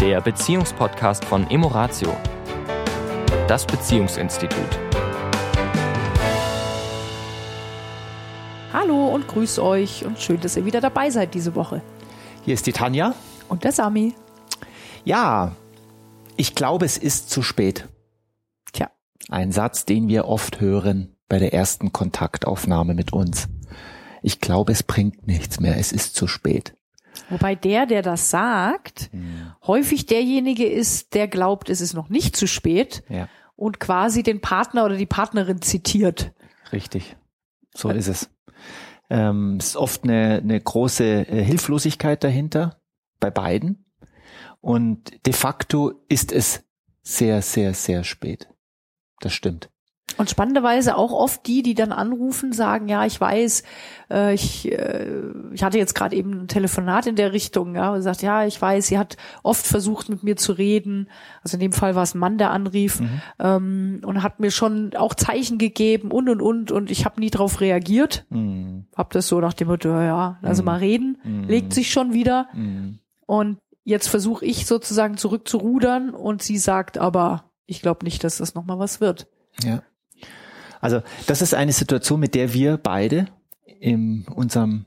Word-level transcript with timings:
der 0.00 0.22
Beziehungspodcast 0.22 1.26
von 1.26 1.50
Emoratio, 1.50 2.16
das 3.46 3.66
Beziehungsinstitut. 3.66 4.78
Hallo 8.72 9.08
und 9.08 9.28
grüß 9.28 9.58
euch 9.58 10.06
und 10.06 10.18
schön, 10.18 10.40
dass 10.40 10.56
ihr 10.56 10.64
wieder 10.64 10.80
dabei 10.80 11.10
seid 11.10 11.34
diese 11.34 11.54
Woche. 11.54 11.82
Hier 12.46 12.54
ist 12.54 12.66
die 12.66 12.72
Tanja. 12.72 13.14
Und 13.50 13.64
der 13.64 13.72
Sami. 13.72 14.14
Ja, 15.04 15.54
ich 16.38 16.54
glaube, 16.54 16.86
es 16.86 16.96
ist 16.96 17.28
zu 17.28 17.42
spät. 17.42 17.86
Tja. 18.72 18.90
Ein 19.28 19.52
Satz, 19.52 19.84
den 19.84 20.08
wir 20.08 20.24
oft 20.24 20.62
hören 20.62 21.14
bei 21.28 21.38
der 21.38 21.52
ersten 21.52 21.92
Kontaktaufnahme 21.92 22.94
mit 22.94 23.12
uns. 23.12 23.48
Ich 24.22 24.40
glaube, 24.40 24.72
es 24.72 24.82
bringt 24.82 25.26
nichts 25.26 25.60
mehr. 25.60 25.76
Es 25.76 25.92
ist 25.92 26.14
zu 26.14 26.26
spät. 26.26 26.74
Wobei 27.28 27.54
der, 27.54 27.86
der 27.86 28.02
das 28.02 28.30
sagt, 28.30 29.10
hm. 29.12 29.52
häufig 29.66 30.06
derjenige 30.06 30.66
ist, 30.66 31.14
der 31.14 31.28
glaubt, 31.28 31.68
es 31.68 31.80
ist 31.80 31.94
noch 31.94 32.08
nicht 32.08 32.36
zu 32.36 32.46
spät 32.46 33.02
ja. 33.08 33.28
und 33.56 33.80
quasi 33.80 34.22
den 34.22 34.40
Partner 34.40 34.84
oder 34.84 34.96
die 34.96 35.06
Partnerin 35.06 35.62
zitiert. 35.62 36.32
Richtig. 36.72 37.16
So 37.74 37.90
ist 37.90 38.08
es. 38.08 38.30
Ähm, 39.08 39.56
es 39.58 39.68
ist 39.68 39.76
oft 39.76 40.04
eine, 40.04 40.40
eine 40.42 40.60
große 40.60 41.04
äh, 41.04 41.44
Hilflosigkeit 41.44 42.22
dahinter 42.22 42.80
bei 43.18 43.30
beiden. 43.30 43.84
Und 44.60 45.26
de 45.26 45.32
facto 45.32 45.92
ist 46.08 46.32
es 46.32 46.64
sehr, 47.02 47.42
sehr, 47.42 47.74
sehr 47.74 48.04
spät. 48.04 48.48
Das 49.20 49.32
stimmt. 49.32 49.70
Und 50.16 50.28
spannenderweise 50.28 50.96
auch 50.96 51.12
oft 51.12 51.46
die, 51.46 51.62
die 51.62 51.74
dann 51.74 51.92
anrufen, 51.92 52.52
sagen, 52.52 52.88
ja, 52.88 53.06
ich 53.06 53.20
weiß, 53.20 53.62
äh, 54.10 54.34
ich, 54.34 54.70
äh, 54.70 55.06
ich 55.52 55.62
hatte 55.62 55.78
jetzt 55.78 55.94
gerade 55.94 56.16
eben 56.16 56.42
ein 56.42 56.48
Telefonat 56.48 57.06
in 57.06 57.16
der 57.16 57.32
Richtung, 57.32 57.74
ja, 57.74 57.92
und 57.92 58.02
sagt, 58.02 58.22
ja, 58.22 58.44
ich 58.44 58.60
weiß, 58.60 58.88
sie 58.88 58.98
hat 58.98 59.16
oft 59.42 59.66
versucht, 59.66 60.08
mit 60.08 60.22
mir 60.22 60.36
zu 60.36 60.52
reden. 60.52 61.08
Also 61.42 61.56
in 61.56 61.60
dem 61.60 61.72
Fall 61.72 61.94
war 61.94 62.02
es 62.02 62.14
ein 62.14 62.18
Mann, 62.18 62.38
der 62.38 62.50
anrief 62.50 63.00
mhm. 63.00 63.22
ähm, 63.38 64.00
und 64.04 64.22
hat 64.22 64.40
mir 64.40 64.50
schon 64.50 64.94
auch 64.96 65.14
Zeichen 65.14 65.58
gegeben 65.58 66.10
und 66.10 66.28
und 66.28 66.42
und 66.42 66.72
und 66.72 66.90
ich 66.90 67.04
habe 67.04 67.20
nie 67.20 67.30
darauf 67.30 67.60
reagiert. 67.60 68.26
Mhm. 68.30 68.86
Hab 68.94 69.10
das 69.12 69.28
so 69.28 69.40
nach 69.40 69.54
dem 69.54 69.68
Motto, 69.68 69.88
ja, 69.88 70.38
also 70.42 70.62
mhm. 70.62 70.66
mal 70.66 70.78
reden, 70.78 71.18
mhm. 71.24 71.44
legt 71.44 71.72
sich 71.72 71.90
schon 71.90 72.12
wieder. 72.12 72.48
Mhm. 72.52 72.98
Und 73.26 73.58
jetzt 73.84 74.08
versuche 74.08 74.44
ich 74.44 74.66
sozusagen 74.66 75.16
zurückzurudern 75.16 76.10
und 76.10 76.42
sie 76.42 76.58
sagt 76.58 76.98
aber, 76.98 77.50
ich 77.66 77.80
glaube 77.80 78.04
nicht, 78.04 78.24
dass 78.24 78.38
das 78.38 78.54
nochmal 78.54 78.78
was 78.78 79.00
wird. 79.00 79.28
Ja. 79.62 79.82
Also 80.80 81.02
das 81.26 81.42
ist 81.42 81.54
eine 81.54 81.72
Situation, 81.72 82.20
mit 82.20 82.34
der 82.34 82.52
wir 82.52 82.76
beide 82.78 83.26
in 83.80 84.26
unserem 84.34 84.86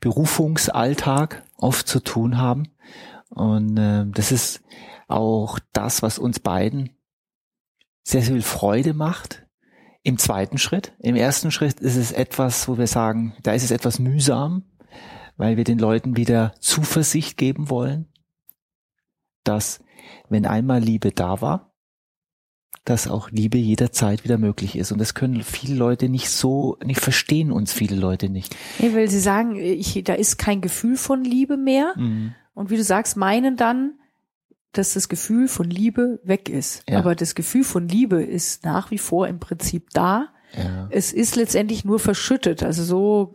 Berufungsalltag 0.00 1.42
oft 1.56 1.86
zu 1.86 2.00
tun 2.00 2.38
haben. 2.38 2.68
Und 3.28 3.76
äh, 3.76 4.06
das 4.06 4.32
ist 4.32 4.62
auch 5.08 5.58
das, 5.72 6.02
was 6.02 6.18
uns 6.18 6.40
beiden 6.40 6.90
sehr, 8.02 8.22
sehr 8.22 8.34
viel 8.34 8.42
Freude 8.42 8.94
macht. 8.94 9.46
Im 10.04 10.18
zweiten 10.18 10.58
Schritt. 10.58 10.92
Im 10.98 11.14
ersten 11.14 11.52
Schritt 11.52 11.78
ist 11.78 11.94
es 11.94 12.10
etwas, 12.10 12.66
wo 12.66 12.76
wir 12.76 12.88
sagen, 12.88 13.36
da 13.44 13.52
ist 13.52 13.62
es 13.62 13.70
etwas 13.70 14.00
mühsam, 14.00 14.64
weil 15.36 15.56
wir 15.56 15.62
den 15.62 15.78
Leuten 15.78 16.16
wieder 16.16 16.54
Zuversicht 16.58 17.36
geben 17.36 17.70
wollen, 17.70 18.08
dass 19.44 19.80
wenn 20.28 20.44
einmal 20.44 20.80
Liebe 20.80 21.12
da 21.12 21.40
war, 21.40 21.71
dass 22.84 23.06
auch 23.06 23.30
Liebe 23.30 23.58
jederzeit 23.58 24.24
wieder 24.24 24.38
möglich 24.38 24.76
ist. 24.76 24.90
Und 24.90 24.98
das 24.98 25.14
können 25.14 25.42
viele 25.42 25.76
Leute 25.76 26.08
nicht 26.08 26.30
so, 26.30 26.78
nicht 26.84 27.00
verstehen 27.00 27.52
uns 27.52 27.72
viele 27.72 27.96
Leute 27.96 28.28
nicht. 28.28 28.56
Nee, 28.80 28.92
weil 28.94 29.08
sie 29.08 29.20
sagen, 29.20 29.56
ich, 29.56 30.02
da 30.04 30.14
ist 30.14 30.38
kein 30.38 30.60
Gefühl 30.60 30.96
von 30.96 31.22
Liebe 31.22 31.56
mehr. 31.56 31.94
Mhm. 31.96 32.34
Und 32.54 32.70
wie 32.70 32.76
du 32.76 32.82
sagst, 32.82 33.16
meinen 33.16 33.56
dann, 33.56 33.94
dass 34.72 34.94
das 34.94 35.08
Gefühl 35.08 35.48
von 35.48 35.70
Liebe 35.70 36.18
weg 36.24 36.48
ist. 36.48 36.82
Ja. 36.88 36.98
Aber 36.98 37.14
das 37.14 37.34
Gefühl 37.34 37.62
von 37.62 37.88
Liebe 37.88 38.22
ist 38.22 38.64
nach 38.64 38.90
wie 38.90 38.98
vor 38.98 39.28
im 39.28 39.38
Prinzip 39.38 39.90
da. 39.92 40.28
Ja. 40.56 40.88
Es 40.90 41.12
ist 41.12 41.36
letztendlich 41.36 41.84
nur 41.84 41.98
verschüttet. 41.98 42.62
Also 42.62 42.82
so 42.82 43.32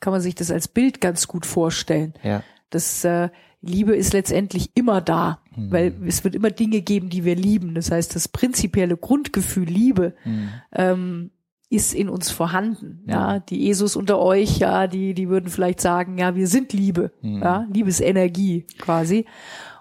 kann 0.00 0.12
man 0.12 0.20
sich 0.20 0.34
das 0.34 0.50
als 0.50 0.68
Bild 0.68 1.00
ganz 1.00 1.28
gut 1.28 1.46
vorstellen. 1.46 2.14
Ja. 2.22 2.42
Das 2.70 3.04
äh, 3.04 3.28
Liebe 3.60 3.94
ist 3.94 4.12
letztendlich 4.12 4.70
immer 4.74 5.00
da, 5.00 5.40
mhm. 5.56 5.72
weil 5.72 5.94
es 6.06 6.24
wird 6.24 6.34
immer 6.34 6.50
Dinge 6.50 6.82
geben, 6.82 7.08
die 7.08 7.24
wir 7.24 7.34
lieben. 7.34 7.74
Das 7.74 7.90
heißt, 7.90 8.14
das 8.14 8.28
prinzipielle 8.28 8.96
Grundgefühl 8.96 9.66
Liebe 9.66 10.14
mhm. 10.24 10.48
ähm, 10.72 11.30
ist 11.68 11.94
in 11.94 12.08
uns 12.08 12.30
vorhanden. 12.30 13.02
Ja. 13.06 13.34
ja, 13.34 13.40
die 13.40 13.58
Jesus 13.58 13.96
unter 13.96 14.18
euch, 14.20 14.58
ja, 14.58 14.86
die 14.86 15.14
die 15.14 15.28
würden 15.28 15.50
vielleicht 15.50 15.80
sagen, 15.80 16.18
ja, 16.18 16.34
wir 16.34 16.46
sind 16.46 16.72
Liebe, 16.72 17.12
mhm. 17.22 17.42
ja, 17.42 17.66
Liebesenergie 17.72 18.66
quasi. 18.78 19.26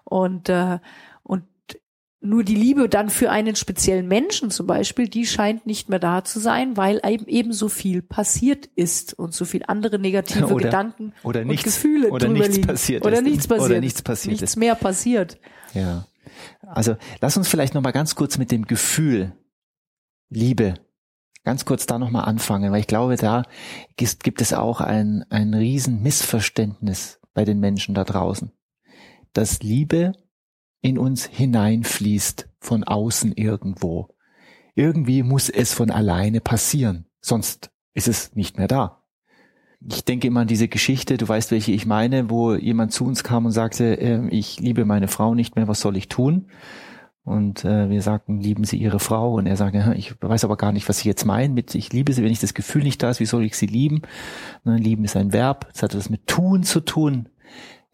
Und 0.04 0.50
äh, 0.50 0.80
nur 2.26 2.44
die 2.44 2.56
Liebe 2.56 2.90
dann 2.90 3.10
für 3.10 3.32
einen 3.32 3.56
speziellen 3.56 4.08
Menschen 4.08 4.52
zum 4.52 4.68
Beispiel, 4.68 5.08
die 5.08 5.26
scheint 5.26 5.66
nicht 5.66 5.90
mehr 5.90 6.00
da 6.00 6.24
zu 6.24 6.40
sein, 6.40 6.78
weil 6.78 7.02
eben 7.06 7.54
so 7.54 7.70
viel 7.70 8.02
passiert 8.02 8.66
ist 8.76 9.14
und 9.14 9.34
so 9.34 9.46
viel 9.46 9.64
andere 9.68 10.00
negative 10.00 10.48
oder, 10.48 10.66
Gedanken 10.66 11.14
oder 11.24 11.42
und 11.42 11.48
nichts, 11.48 11.64
Gefühle 11.64 12.10
oder 12.10 12.28
drüber 12.28 12.40
nichts 12.40 12.56
liegen. 12.56 12.68
passiert 12.68 13.06
oder 13.06 13.18
ist. 13.18 13.24
nichts 13.24 13.48
passiert 13.48 13.70
oder 13.70 13.80
nichts 13.80 14.02
passiert 14.02 14.32
nichts 14.32 14.52
ist. 14.52 14.56
mehr 14.58 14.76
passiert. 14.76 15.40
Ja, 15.74 16.08
also 16.62 16.96
lass 17.22 17.38
uns 17.38 17.48
vielleicht 17.48 17.74
noch 17.74 17.82
mal 17.82 17.92
ganz 17.92 18.16
kurz 18.16 18.38
mit 18.38 18.52
dem 18.52 18.66
Gefühl 18.66 19.34
Liebe 20.30 20.76
ganz 21.44 21.64
kurz 21.64 21.86
da 21.86 22.00
noch 22.00 22.10
mal 22.10 22.24
anfangen, 22.24 22.72
weil 22.72 22.80
ich 22.80 22.88
glaube, 22.88 23.16
da 23.18 23.44
gibt 23.98 24.42
es 24.42 24.52
auch 24.52 24.82
ein 24.82 25.24
ein 25.30 25.54
riesen 25.54 26.02
Missverständnis 26.02 27.20
bei 27.36 27.46
den 27.46 27.60
Menschen 27.60 27.94
da 27.94 28.04
draußen, 28.04 28.52
dass 29.34 29.62
Liebe 29.62 30.14
in 30.86 31.00
uns 31.00 31.26
hineinfließt 31.26 32.48
von 32.60 32.84
außen 32.84 33.32
irgendwo. 33.32 34.10
Irgendwie 34.76 35.24
muss 35.24 35.50
es 35.50 35.74
von 35.74 35.90
alleine 35.90 36.42
passieren, 36.42 37.08
sonst 37.22 37.72
ist 37.96 38.08
es 38.08 38.36
nicht 38.36 38.60
mehr 38.60 38.68
da. 38.68 39.02
Ich 39.92 40.06
denke 40.06 40.28
immer 40.28 40.42
an 40.42 40.48
diese 40.48 40.68
Geschichte, 40.68 41.18
du 41.18 41.28
weißt, 41.28 41.50
welche 41.50 41.72
ich 41.72 41.88
meine, 41.88 42.30
wo 42.30 42.54
jemand 42.54 42.92
zu 42.92 43.04
uns 43.04 43.24
kam 43.24 43.48
und 43.48 43.52
sagte, 43.52 44.00
äh, 44.00 44.28
ich 44.30 44.60
liebe 44.60 44.86
meine 44.86 45.08
Frau 45.08 45.34
nicht 45.34 45.56
mehr, 45.56 45.68
was 45.68 45.82
soll 45.82 45.98
ich 45.98 46.08
tun? 46.08 46.52
Und 47.24 47.66
äh, 47.66 47.90
wir 47.90 48.04
sagten, 48.04 48.40
lieben 48.40 48.64
Sie 48.64 48.78
Ihre 48.78 49.00
Frau? 49.00 49.34
Und 49.34 49.48
er 49.48 49.58
sagte, 49.58 49.96
ich 49.98 50.14
weiß 50.22 50.44
aber 50.44 50.56
gar 50.56 50.72
nicht, 50.72 50.88
was 50.88 51.00
Sie 51.00 51.10
jetzt 51.10 51.26
meinen 51.26 51.56
mit, 51.56 51.74
ich 51.74 51.92
liebe 51.94 52.14
sie, 52.14 52.24
wenn 52.24 52.32
ich 52.32 52.42
das 52.42 52.54
Gefühl 52.54 52.84
nicht 52.84 53.02
da 53.02 53.10
ist, 53.10 53.20
wie 53.20 53.26
soll 53.26 53.44
ich 53.44 53.58
sie 53.58 53.66
lieben? 53.66 54.04
Ne, 54.64 54.78
lieben 54.78 55.04
ist 55.04 55.16
ein 55.16 55.34
Verb, 55.34 55.68
es 55.74 55.82
hat 55.82 55.96
was 55.96 56.12
mit 56.12 56.28
tun 56.28 56.62
zu 56.62 56.82
tun. 56.82 57.30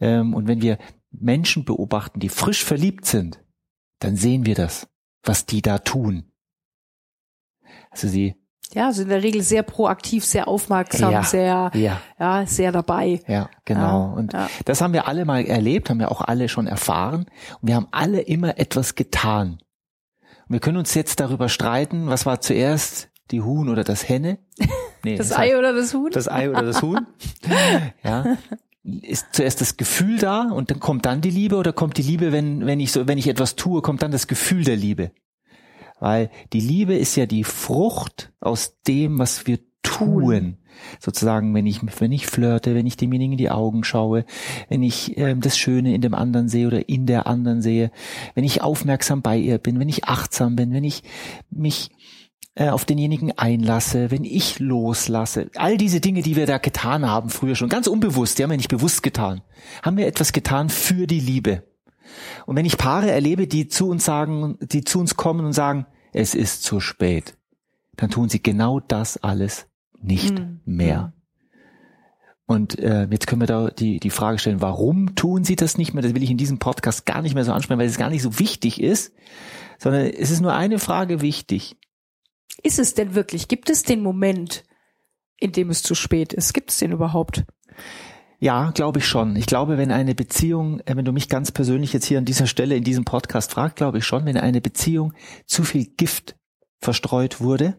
Ähm, 0.02 0.34
und 0.34 0.50
wenn 0.50 0.62
wir 0.62 0.78
Menschen 1.12 1.66
beobachten, 1.66 2.20
die 2.20 2.30
frisch 2.30 2.64
verliebt 2.64 3.06
sind, 3.06 3.44
dann 4.00 4.16
sehen 4.16 4.46
wir 4.46 4.56
das, 4.56 4.88
was 5.24 5.46
die 5.46 5.62
da 5.62 5.78
tun. 5.78 6.32
Also 7.92 8.08
sie 8.08 8.36
ja, 8.74 8.94
sind 8.94 9.06
in 9.06 9.10
der 9.10 9.24
Regel 9.24 9.42
sehr 9.42 9.64
proaktiv, 9.64 10.24
sehr 10.24 10.48
aufmerksam, 10.48 11.12
ja, 11.12 11.24
sehr, 11.24 11.72
ja. 11.74 12.02
ja, 12.18 12.46
sehr 12.46 12.72
dabei. 12.72 13.20
Ja, 13.28 13.50
genau. 13.66 14.08
Ja, 14.08 14.14
und 14.14 14.34
das 14.64 14.82
haben 14.82 14.94
wir 14.94 15.10
alle 15.10 15.26
mal 15.26 15.44
erlebt, 15.46 15.90
haben 15.90 16.00
wir 16.00 16.10
auch 16.10 16.22
alle 16.22 16.48
schon 16.48 16.68
erfahren. 16.68 17.26
Und 17.62 17.68
wir 17.68 17.76
haben 17.76 17.88
alle 17.92 18.22
immer 18.22 18.58
etwas 18.58 18.96
getan. 18.96 19.62
Und 20.48 20.54
wir 20.54 20.60
können 20.62 20.78
uns 20.78 20.94
jetzt 20.94 21.20
darüber 21.20 21.50
streiten, 21.50 22.08
was 22.08 22.26
war 22.26 22.40
zuerst 22.40 23.10
die 23.32 23.42
Huhn 23.42 23.68
oder 23.68 23.84
das 23.84 24.08
Henne? 24.08 24.40
Nee, 25.04 25.16
das, 25.16 25.30
das 25.30 25.40
Ei 25.40 25.58
oder 25.58 25.74
das 25.74 25.96
Huhn? 25.96 26.12
Das 26.12 26.28
Ei 26.28 26.48
oder 26.48 26.62
das 26.62 26.84
Huhn. 26.84 27.08
ja 28.04 28.38
ist 28.84 29.28
zuerst 29.34 29.62
das 29.62 29.78
Gefühl 29.78 30.18
da 30.18 30.50
und 30.50 30.72
dann 30.72 30.80
kommt 30.80 31.06
dann 31.06 31.22
die 31.22 31.30
Liebe 31.30 31.56
oder 31.56 31.72
kommt 31.72 31.98
die 31.98 32.02
Liebe, 32.02 32.32
wenn, 32.32 32.66
wenn 32.66 32.80
ich 32.80 32.92
so, 32.92 33.08
wenn 33.08 33.18
ich 33.18 33.28
etwas 33.28 33.56
tue, 33.56 33.82
kommt 33.82 34.02
dann 34.02 34.12
das 34.12 34.28
Gefühl 34.28 34.64
der 34.64 34.76
Liebe? 34.76 35.12
Weil 36.00 36.32
die 36.52 36.60
Liebe 36.60 36.96
ist 36.96 37.16
ja 37.16 37.28
die 37.28 37.44
Frucht 37.44 38.34
aus 38.40 38.82
dem, 38.88 39.20
was 39.20 39.46
wir 39.46 39.60
tun. 39.84 40.58
Sozusagen, 41.00 41.54
wenn 41.54 41.68
ich, 41.68 41.82
wenn 42.00 42.12
ich 42.12 42.26
flirte, 42.26 42.74
wenn 42.74 42.88
ich 42.88 42.98
demjenigen 42.98 43.34
in 43.34 43.38
die 43.38 43.52
Augen 43.52 43.84
schaue, 43.84 44.26
wenn 44.68 44.82
ich 44.82 45.16
äh, 45.18 45.36
das 45.36 45.58
Schöne 45.58 45.94
in 45.94 46.02
dem 46.02 46.16
anderen 46.16 46.50
sehe 46.50 46.66
oder 46.66 46.90
in 46.90 47.06
der 47.06 47.28
anderen 47.28 47.62
sehe, 47.62 47.92
wenn 48.34 48.44
ich 48.44 48.64
aufmerksam 48.64 49.22
bei 49.22 49.38
ihr 49.38 49.60
bin, 49.60 49.80
wenn 49.80 49.90
ich 49.90 50.06
achtsam 50.06 50.56
bin, 50.56 50.74
wenn 50.74 50.84
ich 50.84 51.04
mich 51.52 51.92
äh, 52.56 52.70
auf 52.70 52.86
denjenigen 52.86 53.38
einlasse, 53.38 54.12
wenn 54.12 54.26
ich 54.26 54.60
loslasse. 54.60 55.50
All 55.56 55.78
diese 55.78 56.02
Dinge, 56.02 56.22
die 56.22 56.36
wir 56.36 56.46
da 56.46 56.58
getan 56.58 57.08
haben 57.08 57.30
früher 57.30 57.56
schon, 57.56 57.70
ganz 57.70 57.88
unbewusst, 57.88 58.38
die 58.38 58.44
haben 58.44 58.50
wir 58.50 58.58
nicht 58.58 58.70
bewusst 58.70 59.04
getan, 59.04 59.42
haben 59.84 59.98
wir 59.98 60.08
etwas 60.08 60.34
getan 60.34 60.70
für 60.70 61.08
die 61.08 61.20
Liebe. 61.20 61.64
Und 62.46 62.58
wenn 62.58 62.66
ich 62.66 62.78
Paare 62.78 63.10
erlebe, 63.10 63.48
die 63.48 63.68
zu 63.68 63.88
uns 63.88 64.04
sagen, 64.04 64.58
die 64.62 64.84
zu 64.84 65.00
uns 65.00 65.16
kommen 65.16 65.46
und 65.46 65.54
sagen, 65.54 65.86
es 66.12 66.36
ist 66.36 66.64
zu 66.64 66.82
spät, 66.82 67.38
dann 67.96 68.10
tun 68.10 68.28
sie 68.28 68.44
genau 68.44 68.82
das 68.82 69.18
alles 69.18 69.68
nicht 70.02 70.40
mhm. 70.40 70.60
mehr. 70.66 71.14
Und 72.48 72.80
äh, 72.80 73.08
jetzt 73.10 73.28
können 73.28 73.42
wir 73.42 73.48
da 73.48 73.70
die, 73.70 74.02
die 74.02 74.10
Frage 74.10 74.40
stellen, 74.40 74.60
warum 74.60 75.16
tun 75.16 75.46
sie 75.46 75.56
das 75.56 75.78
nicht 75.78 75.94
mehr? 75.94 76.04
Das 76.04 76.14
will 76.14 76.24
ich 76.24 76.32
in 76.32 76.38
diesem 76.38 76.60
Podcast 76.60 77.06
gar 77.06 77.22
nicht 77.22 77.34
mehr 77.34 77.46
so 77.46 77.54
ansprechen, 77.54 77.80
weil 77.80 77.88
es 77.88 77.98
gar 77.98 78.10
nicht 78.10 78.24
so 78.24 78.40
wichtig 78.40 78.82
ist, 78.82 79.14
sondern 79.80 80.08
es 80.08 80.32
ist 80.32 80.42
nur 80.42 80.54
eine 80.54 80.80
Frage 80.80 81.22
wichtig 81.22 81.78
ist 82.64 82.80
es 82.80 82.94
denn 82.94 83.16
wirklich? 83.16 83.48
Gibt 83.48 83.70
es 83.70 83.84
den 83.84 84.02
Moment, 84.02 84.64
in 85.38 85.52
dem 85.52 85.70
es 85.70 85.84
zu 85.84 85.96
spät 85.96 86.34
ist? 86.34 86.54
Gibt 86.54 86.72
es 86.72 86.78
den 86.78 86.92
überhaupt? 86.92 87.44
Ja, 88.40 88.72
glaube 88.72 89.00
ich 89.00 89.06
schon. 89.06 89.36
Ich 89.36 89.46
glaube, 89.46 89.78
wenn 89.78 89.92
eine 89.92 90.16
Beziehung, 90.16 90.80
äh, 90.82 90.96
wenn 90.96 91.06
du 91.06 91.12
mich 91.12 91.30
ganz 91.30 91.52
persönlich 91.52 91.94
jetzt 91.94 92.06
hier 92.06 92.18
an 92.18 92.26
dieser 92.26 92.48
Stelle 92.48 92.76
in 92.76 92.84
diesem 92.84 93.06
Podcast 93.06 93.52
fragst, 93.52 93.76
glaube 93.76 94.00
ich 94.00 94.06
schon, 94.06 94.26
wenn 94.26 94.38
eine 94.38 94.62
Beziehung 94.62 95.14
zu 95.46 95.64
viel 95.64 95.86
Gift 95.86 96.36
verstreut 96.80 97.40
wurde, 97.40 97.78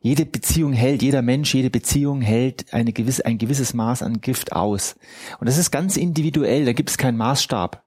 jede 0.00 0.26
Beziehung 0.26 0.74
hält, 0.74 1.02
jeder 1.02 1.22
Mensch, 1.22 1.54
jede 1.54 1.70
Beziehung 1.70 2.20
hält 2.20 2.72
eine 2.72 2.92
gewisse, 2.92 3.24
ein 3.24 3.38
gewisses 3.38 3.74
Maß 3.74 4.02
an 4.02 4.20
Gift 4.20 4.52
aus. 4.52 4.96
Und 5.40 5.48
das 5.48 5.58
ist 5.58 5.70
ganz 5.70 5.96
individuell, 5.96 6.66
da 6.66 6.72
gibt 6.72 6.90
es 6.90 6.98
keinen 6.98 7.16
Maßstab. 7.16 7.84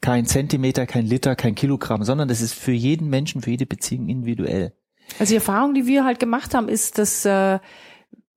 Kein 0.00 0.26
Zentimeter, 0.26 0.86
kein 0.86 1.06
Liter, 1.06 1.34
kein 1.36 1.54
Kilogramm, 1.54 2.04
sondern 2.04 2.28
das 2.28 2.40
ist 2.40 2.54
für 2.54 2.72
jeden 2.72 3.08
Menschen, 3.08 3.42
für 3.42 3.50
jede 3.50 3.66
Beziehung 3.66 4.08
individuell. 4.08 4.72
Also 5.18 5.30
die 5.30 5.36
Erfahrung, 5.36 5.74
die 5.74 5.86
wir 5.86 6.04
halt 6.04 6.20
gemacht 6.20 6.54
haben, 6.54 6.68
ist, 6.68 6.98
dass 6.98 7.24
äh, 7.24 7.58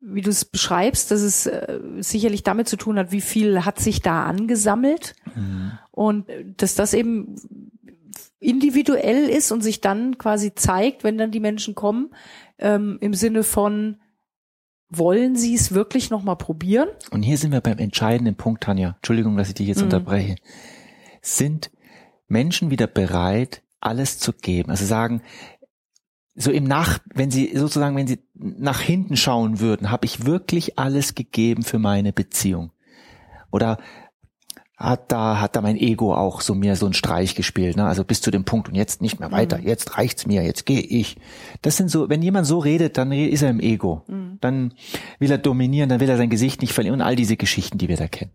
wie 0.02 0.22
du 0.22 0.32
es 0.32 0.46
beschreibst, 0.46 1.12
dass 1.12 1.22
es 1.22 1.46
äh, 1.46 1.80
sicherlich 2.00 2.44
damit 2.44 2.68
zu 2.68 2.76
tun 2.76 2.98
hat, 2.98 3.12
wie 3.12 3.22
viel 3.22 3.66
hat 3.66 3.80
sich 3.80 4.02
da 4.02 4.26
angesammelt 4.26 5.16
mhm. 5.36 5.74
und 5.92 6.26
dass 6.58 6.74
das 6.74 6.94
eben 6.94 7.36
individuell 8.40 9.30
ist 9.30 9.52
und 9.52 9.62
sich 9.62 9.82
dann 9.82 10.18
quasi 10.18 10.56
zeigt, 10.56 11.04
wenn 11.04 11.20
dann 11.20 11.30
die 11.30 11.40
Menschen 11.40 11.76
kommen, 11.76 12.10
ähm, 12.58 12.98
im 13.00 13.14
Sinne 13.14 13.44
von 13.44 13.98
wollen 14.90 15.38
Sie 15.38 15.54
es 15.54 15.74
wirklich 15.74 16.10
noch 16.10 16.24
mal 16.24 16.36
probieren? 16.36 16.90
Und 17.12 17.24
hier 17.24 17.38
sind 17.38 17.54
wir 17.54 17.62
beim 17.62 17.78
entscheidenden 17.78 18.36
Punkt, 18.36 18.64
Tanja. 18.64 18.96
Entschuldigung, 18.98 19.38
dass 19.38 19.48
ich 19.48 19.54
dich 19.54 19.68
jetzt 19.68 19.78
mhm. 19.78 19.86
unterbreche. 19.86 20.36
Sind 21.22 21.72
Menschen 22.28 22.72
wieder 22.72 22.88
bereit, 22.88 23.62
alles 23.80 24.20
zu 24.20 24.34
geben? 24.34 24.70
Also 24.70 24.86
sagen, 24.86 25.22
so 26.36 26.52
im 26.52 26.64
Nach, 26.64 27.00
wenn 27.14 27.32
sie 27.32 27.52
sozusagen, 27.56 27.96
wenn 27.96 28.08
sie 28.08 28.20
nach 28.34 28.80
hinten 28.80 29.18
schauen 29.18 29.60
würden, 29.60 29.92
habe 29.92 30.06
ich 30.06 30.26
wirklich 30.26 30.80
alles 30.80 31.16
gegeben 31.16 31.64
für 31.64 31.80
meine 31.80 32.14
Beziehung? 32.14 32.72
Oder 33.52 33.78
hat 34.78 35.12
da 35.12 35.40
hat 35.40 35.56
da 35.56 35.62
mein 35.62 35.78
Ego 35.78 36.16
auch 36.16 36.42
so 36.42 36.56
mir 36.56 36.76
so 36.76 36.88
einen 36.88 36.94
Streich 36.94 37.36
gespielt, 37.36 37.76
ne? 37.76 37.86
Also 37.86 38.04
bis 38.04 38.22
zu 38.22 38.32
dem 38.32 38.46
Punkt 38.46 38.68
und 38.70 38.76
jetzt 38.76 39.02
nicht 39.02 39.20
mehr 39.20 39.32
weiter, 39.32 39.60
mhm. 39.60 39.68
jetzt 39.68 39.98
reicht's 39.98 40.26
mir, 40.26 40.42
jetzt 40.44 40.66
gehe 40.66 40.82
ich. 40.82 41.18
Das 41.62 41.78
sind 41.78 41.90
so, 41.90 42.10
wenn 42.10 42.24
jemand 42.24 42.48
so 42.48 42.60
redet, 42.60 42.98
dann 42.98 43.12
ist 43.12 43.44
er 43.44 43.52
im 43.52 43.60
Ego. 43.60 44.04
Mhm. 44.08 44.38
Dann 44.42 44.74
will 45.20 45.30
er 45.30 45.38
dominieren, 45.38 45.90
dann 45.90 46.00
will 46.00 46.10
er 46.10 46.18
sein 46.18 46.30
Gesicht 46.30 46.62
nicht 46.62 46.74
verlieren 46.74 47.00
und 47.00 47.06
all 47.06 47.16
diese 47.16 47.38
Geschichten, 47.38 47.78
die 47.78 47.90
wir 47.90 47.98
da 47.98 48.08
kennen. 48.08 48.32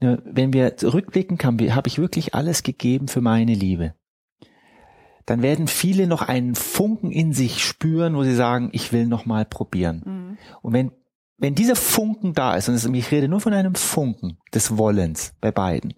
Wenn 0.00 0.52
wir 0.52 0.76
zurückblicken, 0.76 1.38
habe 1.42 1.88
ich 1.88 1.98
wirklich 1.98 2.34
alles 2.34 2.62
gegeben 2.62 3.08
für 3.08 3.20
meine 3.20 3.54
Liebe 3.54 3.94
dann 5.26 5.42
werden 5.42 5.68
viele 5.68 6.06
noch 6.06 6.22
einen 6.22 6.54
Funken 6.54 7.10
in 7.10 7.32
sich 7.32 7.64
spüren, 7.64 8.16
wo 8.16 8.24
sie 8.24 8.34
sagen, 8.34 8.70
ich 8.72 8.92
will 8.92 9.06
noch 9.06 9.26
mal 9.26 9.44
probieren. 9.44 10.02
Mhm. 10.04 10.38
Und 10.62 10.72
wenn 10.72 10.92
wenn 11.36 11.54
dieser 11.54 11.76
Funken 11.76 12.32
da 12.32 12.54
ist, 12.54 12.68
und 12.68 12.94
ich 12.94 13.10
rede 13.10 13.28
nur 13.28 13.40
von 13.40 13.52
einem 13.52 13.74
Funken 13.74 14.38
des 14.54 14.78
Wollens 14.78 15.34
bei 15.40 15.50
beiden, 15.50 15.94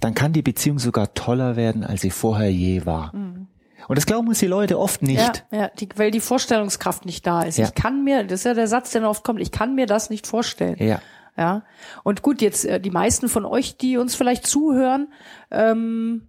dann 0.00 0.14
kann 0.14 0.32
die 0.32 0.42
Beziehung 0.42 0.78
sogar 0.78 1.14
toller 1.14 1.56
werden, 1.56 1.82
als 1.84 2.02
sie 2.02 2.10
vorher 2.10 2.52
je 2.52 2.86
war. 2.86 3.14
Mhm. 3.14 3.48
Und 3.88 3.96
das 3.96 4.06
glauben 4.06 4.28
uns 4.28 4.38
die 4.38 4.46
Leute 4.46 4.78
oft 4.78 5.02
nicht. 5.02 5.44
Ja, 5.50 5.58
ja 5.58 5.70
die, 5.78 5.88
weil 5.96 6.10
die 6.10 6.20
Vorstellungskraft 6.20 7.06
nicht 7.06 7.26
da 7.26 7.42
ist. 7.42 7.58
Ja. 7.58 7.66
Ich 7.66 7.74
kann 7.74 8.04
mir, 8.04 8.24
das 8.24 8.40
ist 8.40 8.44
ja 8.44 8.54
der 8.54 8.68
Satz, 8.68 8.90
der 8.90 9.08
oft 9.08 9.24
kommt, 9.24 9.40
ich 9.40 9.50
kann 9.50 9.74
mir 9.74 9.86
das 9.86 10.10
nicht 10.10 10.26
vorstellen. 10.26 10.76
Ja. 10.78 11.00
Ja. 11.36 11.64
Und 12.02 12.22
gut, 12.22 12.42
jetzt 12.42 12.66
äh, 12.66 12.80
die 12.80 12.90
meisten 12.90 13.28
von 13.28 13.44
euch, 13.44 13.76
die 13.78 13.96
uns 13.96 14.14
vielleicht 14.14 14.46
zuhören, 14.46 15.08
ähm, 15.50 16.28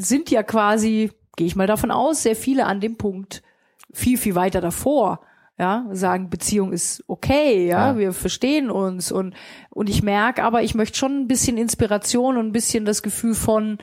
sind 0.00 0.30
ja 0.30 0.42
quasi, 0.42 1.12
gehe 1.36 1.46
ich 1.46 1.56
mal 1.56 1.66
davon 1.66 1.90
aus, 1.90 2.22
sehr 2.22 2.36
viele 2.36 2.66
an 2.66 2.80
dem 2.80 2.96
Punkt 2.96 3.42
viel, 3.92 4.18
viel 4.18 4.34
weiter 4.34 4.60
davor. 4.60 5.20
Ja, 5.58 5.86
sagen, 5.92 6.30
Beziehung 6.30 6.72
ist 6.72 7.04
okay, 7.06 7.66
ja, 7.66 7.88
ja. 7.88 7.98
wir 7.98 8.14
verstehen 8.14 8.70
uns 8.70 9.12
und, 9.12 9.34
und 9.68 9.90
ich 9.90 10.02
merke 10.02 10.42
aber, 10.42 10.62
ich 10.62 10.74
möchte 10.74 10.96
schon 10.96 11.18
ein 11.18 11.28
bisschen 11.28 11.58
Inspiration 11.58 12.38
und 12.38 12.46
ein 12.46 12.52
bisschen 12.52 12.86
das 12.86 13.02
Gefühl 13.02 13.34
von, 13.34 13.76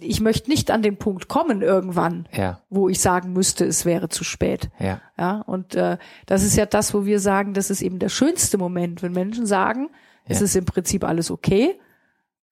ich 0.00 0.22
möchte 0.22 0.48
nicht 0.48 0.70
an 0.70 0.80
den 0.80 0.96
Punkt 0.96 1.28
kommen 1.28 1.60
irgendwann, 1.60 2.26
ja. 2.32 2.62
wo 2.70 2.88
ich 2.88 3.00
sagen 3.00 3.34
müsste, 3.34 3.66
es 3.66 3.84
wäre 3.84 4.08
zu 4.08 4.24
spät. 4.24 4.70
Ja. 4.78 5.02
Ja, 5.18 5.42
und 5.42 5.74
äh, 5.74 5.98
das 6.24 6.42
ist 6.42 6.56
ja 6.56 6.64
das, 6.64 6.94
wo 6.94 7.04
wir 7.04 7.20
sagen, 7.20 7.52
das 7.52 7.68
ist 7.68 7.82
eben 7.82 7.98
der 7.98 8.08
schönste 8.08 8.56
Moment, 8.56 9.02
wenn 9.02 9.12
Menschen 9.12 9.44
sagen, 9.44 9.90
ja. 10.26 10.34
es 10.34 10.40
ist 10.40 10.56
im 10.56 10.64
Prinzip 10.64 11.04
alles 11.04 11.30
okay, 11.30 11.78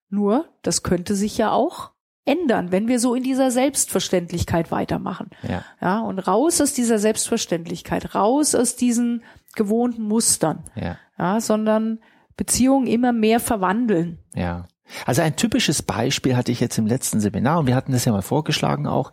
nur 0.09 0.45
das 0.61 0.83
könnte 0.83 1.15
sich 1.15 1.39
ja 1.39 1.51
auch 1.51 1.92
ändern, 2.25 2.71
wenn 2.71 2.87
wir 2.87 2.99
so 2.99 3.15
in 3.15 3.23
dieser 3.23 3.51
Selbstverständlichkeit 3.51 4.71
weitermachen. 4.71 5.29
Ja. 5.47 5.63
ja 5.81 5.99
und 5.99 6.19
raus 6.19 6.61
aus 6.61 6.73
dieser 6.73 6.99
Selbstverständlichkeit, 6.99 8.15
raus 8.15 8.55
aus 8.55 8.75
diesen 8.75 9.23
gewohnten 9.55 10.03
Mustern. 10.03 10.63
Ja. 10.75 10.97
ja 11.17 11.41
sondern 11.41 11.99
Beziehungen 12.37 12.87
immer 12.87 13.11
mehr 13.11 13.39
verwandeln. 13.39 14.19
Ja. 14.33 14.67
Also 15.05 15.21
ein 15.21 15.35
typisches 15.35 15.81
Beispiel 15.81 16.35
hatte 16.35 16.51
ich 16.51 16.59
jetzt 16.59 16.77
im 16.77 16.87
letzten 16.87 17.19
Seminar 17.19 17.59
und 17.59 17.67
wir 17.67 17.75
hatten 17.75 17.93
das 17.93 18.05
ja 18.05 18.11
mal 18.11 18.21
vorgeschlagen 18.21 18.85
auch. 18.85 19.11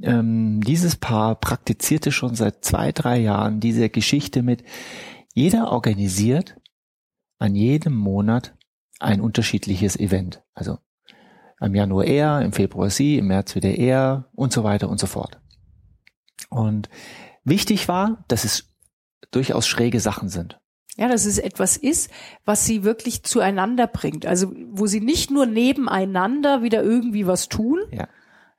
Ähm, 0.00 0.60
dieses 0.62 0.96
Paar 0.96 1.34
praktizierte 1.34 2.12
schon 2.12 2.34
seit 2.34 2.64
zwei, 2.64 2.92
drei 2.92 3.18
Jahren 3.18 3.60
diese 3.60 3.90
Geschichte 3.90 4.42
mit, 4.42 4.64
jeder 5.34 5.70
organisiert 5.72 6.56
an 7.38 7.54
jedem 7.54 7.94
Monat 7.94 8.54
ein 8.98 9.20
unterschiedliches 9.20 9.98
Event. 9.98 10.42
Also 10.54 10.78
im 11.60 11.74
Januar 11.74 12.04
er, 12.04 12.40
im 12.42 12.52
Februar 12.52 12.90
sie, 12.90 13.18
im 13.18 13.26
März 13.26 13.54
wieder 13.54 13.70
er 13.70 14.28
und 14.34 14.52
so 14.52 14.64
weiter 14.64 14.88
und 14.88 14.98
so 14.98 15.06
fort. 15.06 15.38
Und 16.48 16.88
wichtig 17.44 17.88
war, 17.88 18.24
dass 18.28 18.44
es 18.44 18.70
durchaus 19.30 19.66
schräge 19.66 20.00
Sachen 20.00 20.28
sind. 20.28 20.58
Ja, 20.96 21.08
dass 21.08 21.24
es 21.24 21.38
etwas 21.38 21.76
ist, 21.76 22.10
was 22.44 22.66
sie 22.66 22.82
wirklich 22.82 23.22
zueinander 23.22 23.86
bringt. 23.86 24.26
Also 24.26 24.52
wo 24.70 24.86
sie 24.86 25.00
nicht 25.00 25.30
nur 25.30 25.46
nebeneinander 25.46 26.62
wieder 26.62 26.82
irgendwie 26.82 27.26
was 27.26 27.48
tun, 27.48 27.80
ja. 27.90 28.08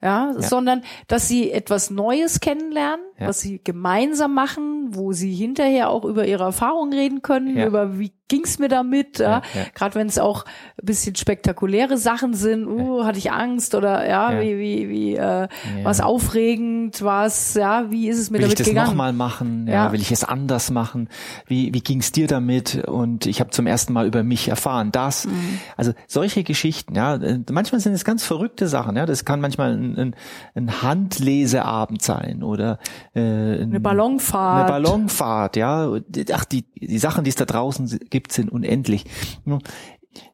Ja, 0.04 0.32
ja, 0.32 0.42
sondern 0.42 0.82
dass 1.08 1.28
sie 1.28 1.52
etwas 1.52 1.92
Neues 1.92 2.40
kennenlernen, 2.40 3.06
ja. 3.20 3.28
was 3.28 3.42
sie 3.42 3.62
gemeinsam 3.64 4.34
machen, 4.34 4.96
wo 4.96 5.12
sie 5.14 5.32
hinterher 5.32 5.92
auch 5.92 6.06
über 6.06 6.26
ihre 6.26 6.44
Erfahrungen 6.44 6.94
reden 6.94 7.22
können, 7.22 7.56
ja. 7.56 7.68
über 7.68 8.00
wie 8.00 8.12
ging's 8.32 8.60
mir 8.60 8.70
damit, 8.70 9.20
ja, 9.20 9.42
ja. 9.54 9.66
gerade 9.76 9.96
wenn 9.96 10.08
es 10.08 10.18
auch 10.18 10.46
ein 10.82 10.86
bisschen 10.86 11.18
spektakuläre 11.18 11.98
Sachen 11.98 12.34
sind, 12.34 12.66
uh, 12.66 13.04
hatte 13.04 13.18
ich 13.18 13.30
Angst 13.30 13.76
oder 13.76 14.08
ja, 14.08 14.40
wie 14.40 14.58
wie 14.58 14.90
wie 14.90 15.16
äh, 15.18 15.50
was 15.84 16.00
aufregend, 16.00 17.02
was 17.02 17.56
ja, 17.56 17.92
wie 17.92 18.08
ist 18.08 18.20
es 18.20 18.30
mir 18.30 18.38
will 18.38 18.44
damit 18.44 18.54
ich 18.54 18.66
das 18.66 18.70
gegangen? 18.70 18.88
nochmal 18.88 19.12
machen, 19.12 19.68
ja, 19.68 19.92
will 19.92 20.00
ich 20.00 20.14
es 20.14 20.24
anders 20.24 20.72
machen? 20.72 21.10
Wie 21.46 21.74
wie 21.74 21.82
ging's 21.82 22.14
dir 22.14 22.28
damit? 22.28 22.88
Und 22.88 23.26
ich 23.26 23.42
habe 23.42 23.50
zum 23.50 23.68
ersten 23.68 23.92
Mal 23.92 24.08
über 24.08 24.24
mich 24.24 24.48
erfahren, 24.48 24.94
das. 24.94 25.28
Mhm. 25.28 25.60
Also 25.76 25.92
solche 26.08 26.46
Geschichten, 26.46 26.96
ja, 26.96 27.20
manchmal 27.52 27.82
sind 27.82 27.92
es 27.94 28.06
ganz 28.06 28.24
verrückte 28.24 28.70
Sachen, 28.70 28.96
ja, 28.96 29.06
das 29.06 29.26
kann 29.26 29.42
manchmal 29.42 29.74
ein, 29.74 29.98
ein, 29.98 30.16
ein 30.56 30.82
Handleseabend 30.82 32.02
sein 32.02 32.44
oder 32.44 32.80
äh, 33.14 33.20
ein, 33.20 33.72
eine 33.72 33.80
Ballonfahrt. 33.82 34.70
Eine 34.70 34.82
Ballonfahrt, 34.82 35.58
ja, 35.58 35.92
ach 36.32 36.46
die 36.46 36.64
die 36.82 36.98
Sachen, 36.98 37.24
die 37.24 37.30
es 37.30 37.36
da 37.36 37.46
draußen 37.46 38.00
gibt 38.10 38.21
gibt, 38.22 38.32
sind 38.32 38.52
unendlich. 38.52 39.06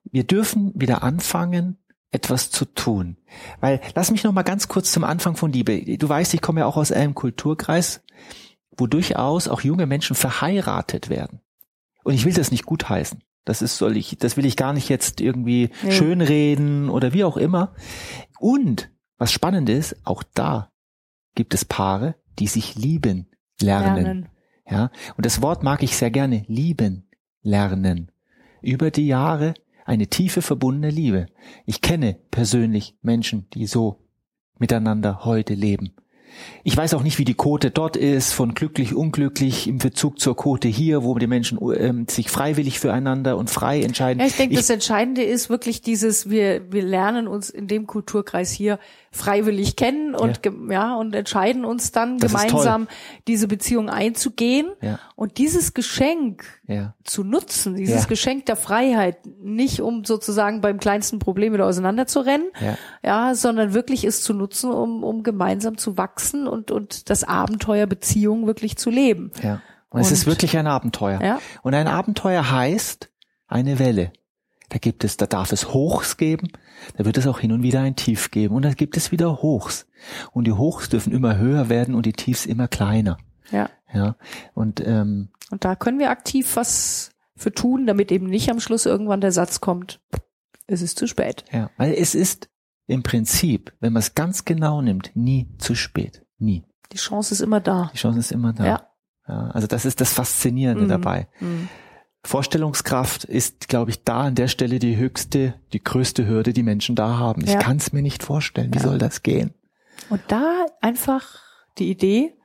Wir 0.03 0.25
dürfen 0.25 0.73
wieder 0.75 1.03
anfangen, 1.03 1.77
etwas 2.11 2.51
zu 2.51 2.65
tun. 2.65 3.17
Weil, 3.61 3.79
lass 3.95 4.11
mich 4.11 4.23
noch 4.23 4.33
mal 4.33 4.43
ganz 4.43 4.67
kurz 4.67 4.91
zum 4.91 5.03
Anfang 5.03 5.35
von 5.35 5.51
Liebe. 5.51 5.97
Du 5.97 6.09
weißt, 6.09 6.33
ich 6.33 6.41
komme 6.41 6.61
ja 6.61 6.65
auch 6.65 6.77
aus 6.77 6.91
einem 6.91 7.15
Kulturkreis, 7.15 8.03
wo 8.77 8.87
durchaus 8.87 9.47
auch 9.47 9.61
junge 9.61 9.85
Menschen 9.85 10.15
verheiratet 10.15 11.09
werden. 11.09 11.41
Und 12.03 12.13
ich 12.13 12.25
will 12.25 12.33
das 12.33 12.51
nicht 12.51 12.65
gutheißen. 12.65 13.23
Das 13.45 13.61
ist, 13.61 13.77
soll 13.77 13.95
ich, 13.95 14.17
das 14.17 14.35
will 14.35 14.45
ich 14.45 14.57
gar 14.57 14.73
nicht 14.73 14.89
jetzt 14.89 15.21
irgendwie 15.21 15.69
nee. 15.81 15.91
schönreden 15.91 16.89
oder 16.89 17.13
wie 17.13 17.23
auch 17.23 17.37
immer. 17.37 17.73
Und, 18.39 18.91
was 19.17 19.31
spannend 19.31 19.69
ist, 19.69 19.95
auch 20.03 20.23
da 20.33 20.71
gibt 21.35 21.53
es 21.53 21.63
Paare, 21.63 22.15
die 22.39 22.47
sich 22.47 22.75
lieben 22.75 23.29
lernen. 23.61 24.03
lernen. 24.03 24.29
Ja. 24.69 24.91
Und 25.15 25.25
das 25.25 25.41
Wort 25.41 25.63
mag 25.63 25.81
ich 25.81 25.95
sehr 25.95 26.11
gerne, 26.11 26.43
lieben 26.47 27.06
lernen. 27.47 28.11
Über 28.61 28.91
die 28.91 29.07
Jahre 29.07 29.53
eine 29.85 30.07
tiefe 30.07 30.41
verbundene 30.41 30.91
Liebe. 30.91 31.27
Ich 31.65 31.81
kenne 31.81 32.17
persönlich 32.29 32.95
Menschen, 33.01 33.47
die 33.53 33.65
so 33.65 33.99
miteinander 34.59 35.23
heute 35.23 35.53
leben. 35.53 35.93
Ich 36.63 36.75
weiß 36.75 36.93
auch 36.93 37.03
nicht, 37.03 37.17
wie 37.17 37.25
die 37.25 37.33
Quote 37.33 37.71
dort 37.71 37.95
ist, 37.95 38.33
von 38.33 38.53
glücklich, 38.53 38.93
unglücklich 38.93 39.67
im 39.67 39.77
Bezug 39.77 40.19
zur 40.19 40.35
Quote 40.35 40.67
hier, 40.67 41.03
wo 41.03 41.15
die 41.15 41.25
Menschen 41.25 41.57
ähm, 41.75 42.05
sich 42.07 42.29
freiwillig 42.29 42.79
füreinander 42.79 43.37
und 43.37 43.49
frei 43.49 43.81
entscheiden. 43.81 44.19
Ja, 44.19 44.27
ich 44.27 44.35
denke, 44.35 44.55
das 44.55 44.69
Entscheidende 44.69 45.23
ist 45.23 45.49
wirklich 45.49 45.81
dieses, 45.81 46.29
wir, 46.29 46.71
wir 46.71 46.83
lernen 46.83 47.27
uns 47.27 47.49
in 47.49 47.67
dem 47.67 47.87
Kulturkreis 47.87 48.51
hier 48.51 48.77
freiwillig 49.17 49.75
kennen 49.75 50.15
und 50.15 50.39
ja, 50.45 50.51
ja 50.69 50.95
und 50.95 51.13
entscheiden 51.13 51.65
uns 51.65 51.91
dann 51.91 52.17
das 52.17 52.31
gemeinsam 52.31 52.87
diese 53.27 53.47
Beziehung 53.47 53.89
einzugehen 53.89 54.71
ja. 54.81 54.99
und 55.15 55.37
dieses 55.37 55.73
Geschenk 55.73 56.45
ja. 56.67 56.93
zu 57.03 57.23
nutzen, 57.23 57.75
dieses 57.75 58.07
Geschenk 58.07 58.45
der 58.45 58.55
Freiheit, 58.55 59.17
nicht 59.25 59.81
um 59.81 60.05
sozusagen 60.05 60.61
beim 60.61 60.79
kleinsten 60.79 61.19
Problem 61.19 61.53
wieder 61.53 61.65
auseinanderzurennen, 61.65 62.47
ja. 62.61 62.77
ja, 63.03 63.35
sondern 63.35 63.73
wirklich 63.73 64.03
es 64.03 64.21
zu 64.21 64.33
nutzen, 64.33 64.71
um, 64.71 65.03
um 65.03 65.23
gemeinsam 65.23 65.77
zu 65.77 65.97
wachsen 65.97 66.47
und, 66.47 66.71
und 66.71 67.09
das 67.09 67.23
Abenteuer 67.23 67.87
Beziehung 67.87 68.47
wirklich 68.47 68.77
zu 68.77 68.89
leben. 68.89 69.31
Ja. 69.43 69.61
Und, 69.89 69.99
und 69.99 70.01
es 70.01 70.11
ist 70.11 70.25
wirklich 70.25 70.57
ein 70.57 70.67
Abenteuer. 70.67 71.21
Ja. 71.21 71.39
Und 71.63 71.73
ein 71.73 71.87
Abenteuer 71.87 72.51
heißt, 72.51 73.09
eine 73.47 73.79
Welle. 73.79 74.11
Da 74.69 74.77
gibt 74.79 75.03
es, 75.05 75.15
da 75.15 75.25
darf 75.27 75.53
es 75.53 75.73
Hochs 75.73 76.17
geben, 76.17 76.49
da 76.97 77.05
wird 77.05 77.17
es 77.17 77.25
auch 77.25 77.39
hin 77.39 77.53
und 77.53 77.63
wieder 77.63 77.79
ein 77.81 77.95
Tief 77.95 78.31
geben 78.31 78.53
und 78.55 78.63
da 78.65 78.73
gibt 78.73 78.97
es 78.97 79.11
wieder 79.13 79.41
Hochs. 79.41 79.87
Und 80.33 80.45
die 80.45 80.51
Hochs 80.51 80.89
dürfen 80.89 81.13
immer 81.13 81.37
höher 81.37 81.69
werden 81.69 81.95
und 81.95 82.05
die 82.05 82.11
Tiefs 82.13 82.45
immer 82.45 82.67
kleiner. 82.67 83.17
Ja. 83.51 83.69
Ja. 83.93 84.17
Und 84.53 84.85
ähm, 84.85 85.29
Und 85.51 85.63
da 85.63 85.75
können 85.75 85.99
wir 85.99 86.09
aktiv 86.09 86.57
was 86.57 87.11
für 87.37 87.53
tun, 87.53 87.85
damit 87.87 88.11
eben 88.11 88.25
nicht 88.27 88.49
am 88.49 88.59
Schluss 88.59 88.85
irgendwann 88.85 89.21
der 89.21 89.31
Satz 89.31 89.61
kommt, 89.61 90.01
es 90.67 90.81
ist 90.81 90.97
zu 90.99 91.07
spät. 91.07 91.45
ja, 91.53 91.69
weil 91.77 91.93
es 91.93 92.13
ist 92.13 92.49
im 92.87 93.03
Prinzip, 93.03 93.73
wenn 93.79 93.93
man 93.93 94.01
es 94.01 94.15
ganz 94.15 94.43
genau 94.43 94.81
nimmt, 94.81 95.11
nie 95.15 95.47
zu 95.59 95.75
spät. 95.75 96.25
Nie. 96.39 96.65
Die 96.91 96.97
Chance 96.97 97.33
ist 97.33 97.41
immer 97.41 97.61
da. 97.61 97.89
Die 97.93 97.97
Chance 97.97 98.19
ist 98.19 98.31
immer 98.33 98.51
da. 98.53 98.65
Ja. 98.65 98.87
Ja, 99.29 99.49
also 99.51 99.67
das 99.67 99.85
ist 99.85 99.99
das 100.01 100.13
Faszinierende 100.13 100.83
Mhm. 100.85 100.89
dabei. 100.89 101.27
Mhm. 101.39 101.67
Vorstellungskraft 102.23 103.23
ist, 103.23 103.67
glaube 103.69 103.91
ich, 103.91 104.03
da 104.03 104.21
an 104.21 104.35
der 104.35 104.47
Stelle 104.47 104.79
die 104.79 104.97
höchste, 104.97 105.53
die 105.73 105.83
größte 105.83 106.27
Hürde, 106.27 106.51
die 106.53 106.63
Menschen 106.63 106.95
da 106.95 107.17
haben. 107.17 107.41
Ich 107.43 107.53
Ja. 107.53 107.59
kann 107.59 107.77
es 107.77 107.93
mir 107.93 108.01
nicht 108.01 108.23
vorstellen. 108.23 108.73
Wie 108.73 108.77
Ja. 108.79 108.83
soll 108.83 108.97
das 108.97 109.23
gehen? 109.23 109.53
Und 110.09 110.21
da 110.27 110.65
einfach 110.81 111.39
die 111.77 111.89
Idee, 111.89 112.35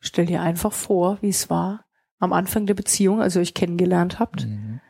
stell 0.00 0.26
dir 0.26 0.40
einfach 0.42 0.72
vor, 0.72 1.18
wie 1.20 1.28
es 1.28 1.50
war 1.50 1.84
am 2.18 2.32
Anfang 2.32 2.66
der 2.66 2.74
Beziehung, 2.74 3.20
als 3.20 3.36
ihr 3.36 3.42
euch 3.42 3.54
kennengelernt 3.54 4.18
habt, 4.18 4.46
Mhm. 4.46 4.80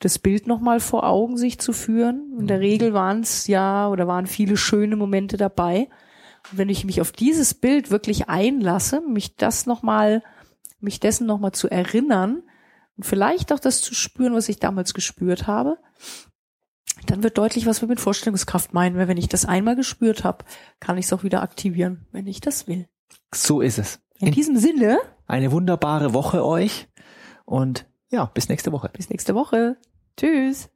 das 0.00 0.18
Bild 0.18 0.46
nochmal 0.46 0.80
vor 0.80 1.06
Augen 1.08 1.36
sich 1.36 1.58
zu 1.58 1.72
führen. 1.72 2.34
In 2.40 2.46
der 2.46 2.56
Mhm. 2.58 2.62
Regel 2.62 2.92
waren 2.94 3.20
es 3.20 3.46
ja 3.46 3.88
oder 3.88 4.06
waren 4.08 4.26
viele 4.26 4.56
schöne 4.56 4.96
Momente 4.96 5.36
dabei. 5.36 5.88
Und 6.50 6.58
wenn 6.58 6.68
ich 6.68 6.84
mich 6.84 7.00
auf 7.00 7.12
dieses 7.12 7.54
Bild 7.54 7.90
wirklich 7.90 8.28
einlasse, 8.28 9.00
mich 9.00 9.36
das 9.36 9.66
nochmal, 9.66 10.22
mich 10.80 10.98
dessen 11.00 11.26
nochmal 11.26 11.52
zu 11.52 11.68
erinnern 11.68 12.42
und 12.96 13.04
vielleicht 13.04 13.52
auch 13.52 13.58
das 13.58 13.82
zu 13.82 13.94
spüren, 13.94 14.34
was 14.34 14.48
ich 14.48 14.58
damals 14.58 14.94
gespürt 14.94 15.46
habe, 15.46 15.78
dann 17.06 17.22
wird 17.22 17.36
deutlich, 17.36 17.66
was 17.66 17.82
wir 17.82 17.88
mit 17.88 18.00
Vorstellungskraft 18.00 18.72
meinen. 18.72 18.96
Weil 18.96 19.08
wenn 19.08 19.18
ich 19.18 19.28
das 19.28 19.44
einmal 19.44 19.76
gespürt 19.76 20.24
habe, 20.24 20.44
kann 20.80 20.96
ich 20.96 21.06
es 21.06 21.12
auch 21.12 21.22
wieder 21.22 21.42
aktivieren, 21.42 22.06
wenn 22.12 22.26
ich 22.26 22.40
das 22.40 22.66
will. 22.66 22.88
So 23.34 23.60
ist 23.60 23.78
es. 23.78 24.00
In 24.18 24.28
In 24.28 24.34
diesem 24.34 24.56
Sinne, 24.56 24.98
eine 25.26 25.52
wunderbare 25.52 26.14
Woche 26.14 26.44
euch 26.44 26.88
und 27.44 27.86
ja, 28.08 28.26
bis 28.26 28.48
nächste 28.48 28.72
Woche. 28.72 28.90
bis 28.92 29.10
nächste 29.10 29.34
Woche. 29.34 29.76
Tschüss. 30.16 30.70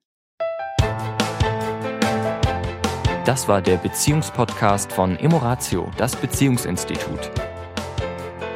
Das 3.25 3.49
war 3.49 3.62
der 3.62 3.77
Beziehungspodcast 3.77 4.93
von 4.93 5.17
Emoratio, 5.17 5.91
das 5.97 6.17
Beziehungsinstitut. 6.17 7.31